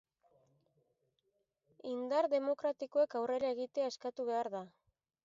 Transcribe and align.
Indar 1.91 2.29
demokratikoek 2.31 3.17
aurrera 3.21 3.53
egitea 3.57 3.91
eskatu 3.95 4.27
behar 4.31 4.55
da. 4.57 4.65